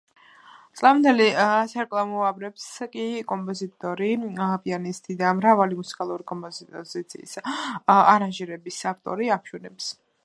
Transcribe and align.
წლევანდელ 0.77 1.19
სარეკლამო 1.73 2.23
აბრებს 2.29 2.63
კი 2.95 3.05
კომპოზიტორი, 3.33 4.09
პიანისტი 4.65 5.17
და 5.21 5.35
მრავალი 5.41 5.77
მუსიკალური 5.83 6.27
კომპოზიციის 6.33 7.39
არანჟირების 7.99 8.81
ავტორი 8.95 9.31
ამშვენებს. 9.39 9.97